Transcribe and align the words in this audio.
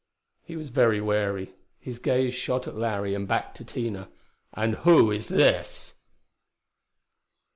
He 0.41 0.55
was 0.55 0.69
very 0.69 0.99
wary. 0.99 1.53
His 1.79 1.99
gaze 1.99 2.33
shot 2.33 2.67
at 2.67 2.75
Larry 2.75 3.13
and 3.13 3.27
back 3.27 3.53
to 3.53 3.63
Tina. 3.63 4.09
"And 4.51 4.77
who 4.77 5.11
is 5.11 5.27
this?" 5.27 5.93